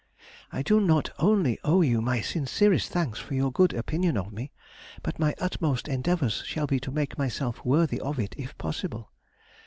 [0.51, 4.51] I do not only owe you my sincerest thanks for your good opinion of me,
[5.03, 9.11] but my utmost endeavours shall be to make myself worthy of it if possible.